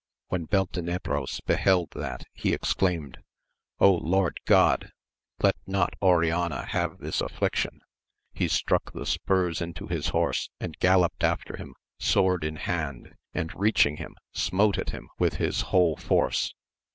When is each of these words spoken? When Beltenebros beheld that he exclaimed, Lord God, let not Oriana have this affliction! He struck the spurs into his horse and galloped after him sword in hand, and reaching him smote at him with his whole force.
When 0.29 0.45
Beltenebros 0.47 1.41
beheld 1.45 1.91
that 1.91 2.23
he 2.33 2.53
exclaimed, 2.53 3.19
Lord 3.79 4.39
God, 4.47 4.93
let 5.43 5.53
not 5.67 5.93
Oriana 6.01 6.65
have 6.65 6.97
this 6.97 7.21
affliction! 7.21 7.81
He 8.33 8.47
struck 8.47 8.93
the 8.93 9.05
spurs 9.05 9.61
into 9.61 9.85
his 9.85 10.07
horse 10.07 10.49
and 10.59 10.75
galloped 10.79 11.23
after 11.23 11.55
him 11.55 11.75
sword 11.99 12.43
in 12.43 12.55
hand, 12.55 13.13
and 13.35 13.53
reaching 13.53 13.97
him 13.97 14.15
smote 14.33 14.79
at 14.79 14.89
him 14.89 15.07
with 15.19 15.35
his 15.35 15.61
whole 15.69 15.95
force. 15.97 16.55